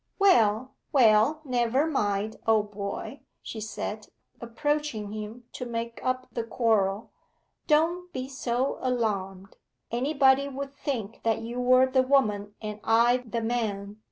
[0.17, 4.07] 'Well, well, never mind, old boy,' she said,
[4.41, 7.11] approaching him to make up the quarrel.
[7.67, 9.57] 'Don't be so alarmed
[9.91, 13.99] anybody would think that you were the woman and I the man.